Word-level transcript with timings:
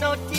no 0.00 0.35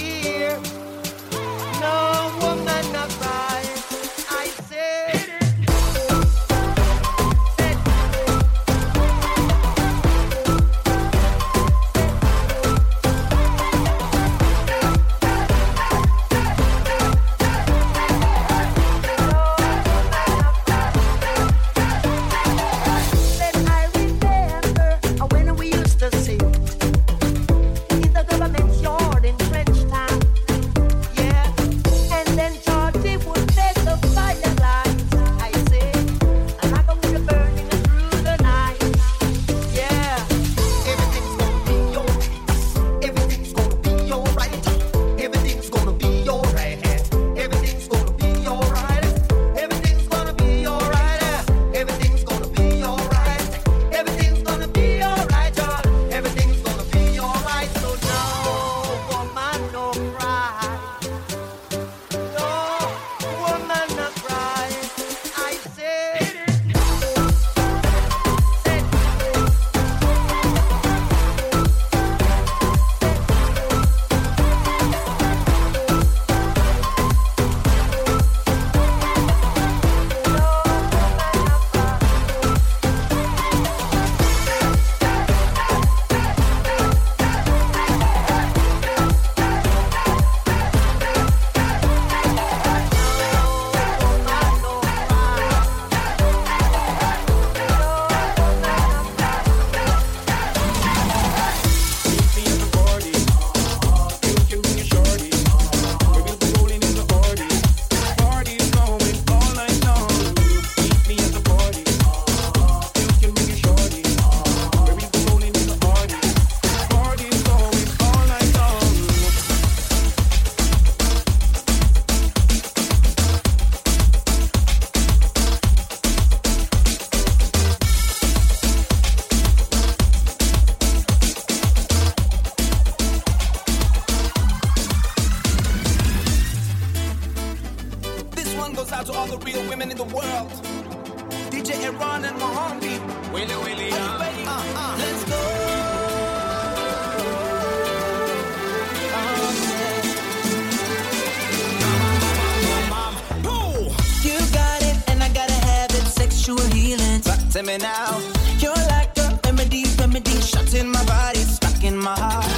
Say 157.58 157.64
me 157.64 157.78
now. 157.80 158.20
You're 158.60 158.76
like 158.76 159.18
a 159.18 159.40
remedy, 159.44 159.86
remedy. 159.98 160.40
Shut 160.42 160.76
in 160.76 160.92
my 160.92 161.04
body, 161.06 161.40
stuck 161.40 161.84
in 161.84 161.98
my 161.98 162.14
heart. 162.14 162.57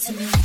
to 0.00 0.12
me. 0.12 0.39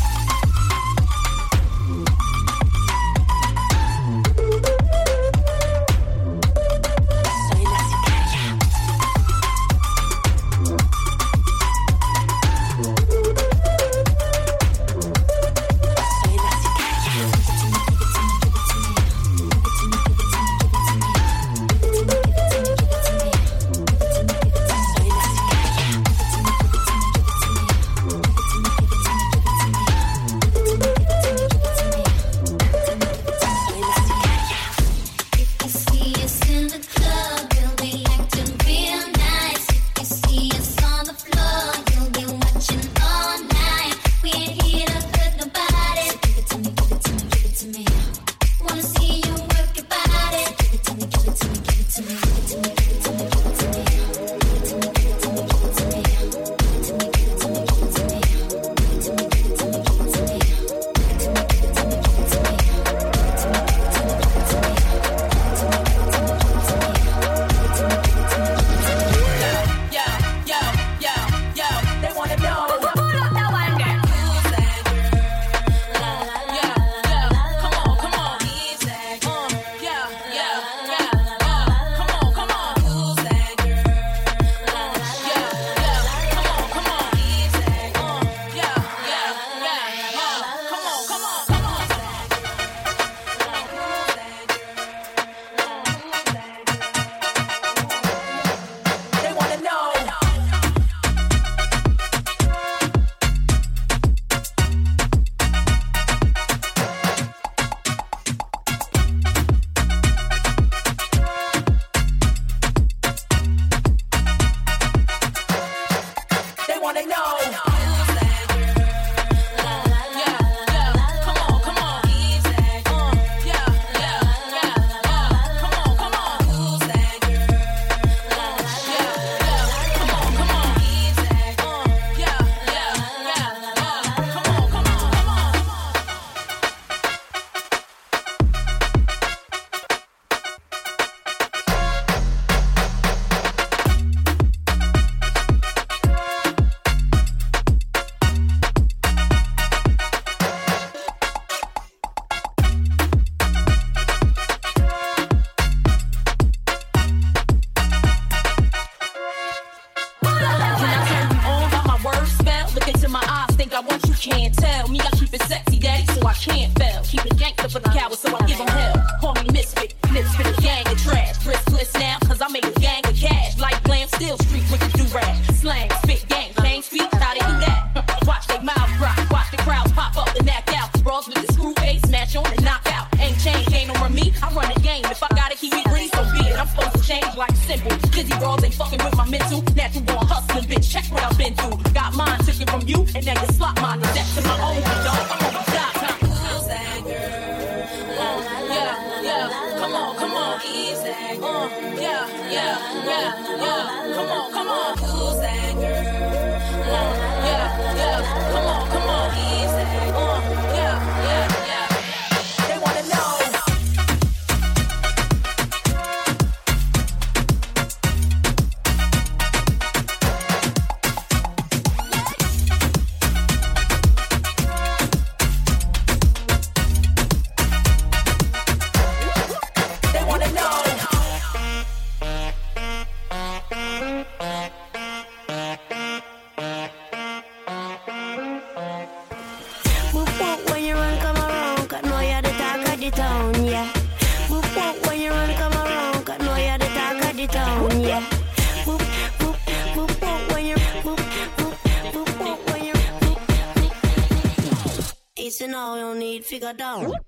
figure 256.55 256.73
down. 256.73 257.24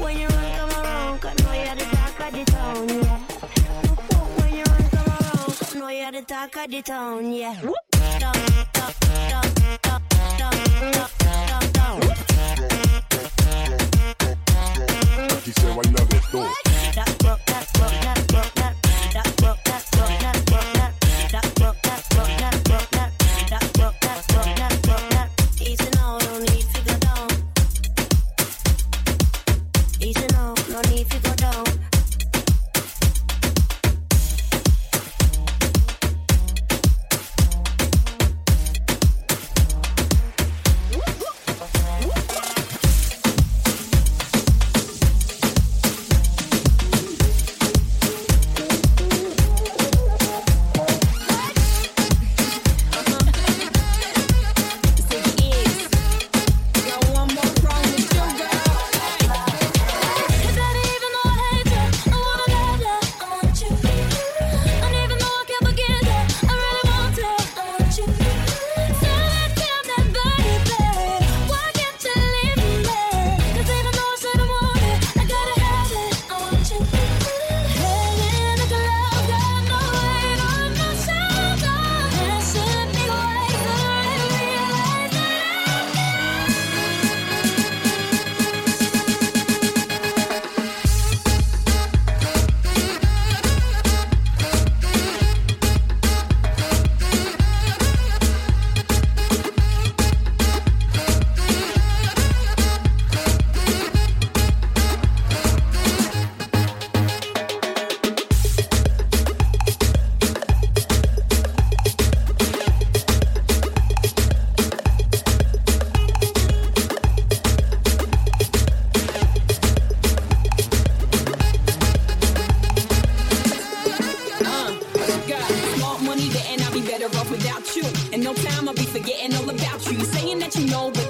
when 0.00 0.18
you 0.18 0.26
run, 0.28 0.52
come 0.58 0.84
around, 0.84 1.20
cause 1.20 1.38
know 1.44 1.52
you're 1.52 1.74
the 1.74 1.84
talk 1.84 2.20
of 2.20 2.32
the 2.32 2.44
town, 2.44 2.88
yeah. 2.88 3.18
Whoop, 3.86 3.98
whoop, 4.10 4.38
when 4.38 4.54
you 4.56 4.64
run, 4.64 4.88
come 4.90 5.06
around, 5.06 5.46
cause 5.46 5.74
know 5.74 5.88
you're 5.88 6.12
the 6.12 6.22
talk 6.22 6.56
of 6.56 6.70
the 6.70 6.82
town, 6.82 7.32
yeah. 7.32 7.54
Whoop. 7.60 7.76
She 15.44 15.52
said, 15.52 15.70
I 15.70 15.74
love 15.74 16.14
it, 16.14 16.22
though. 16.32 16.52
That's 16.94 17.24
what, 17.24 17.40
that's 17.46 17.80
what, 17.80 17.92
that's 18.02 18.29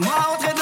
Laisse-moi 0.00 0.53